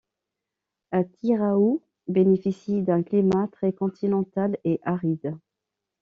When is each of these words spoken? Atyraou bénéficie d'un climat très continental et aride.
Atyraou 0.91 1.83
bénéficie 2.07 2.81
d'un 2.81 3.03
climat 3.03 3.47
très 3.51 3.71
continental 3.71 4.57
et 4.63 4.79
aride. 4.83 5.37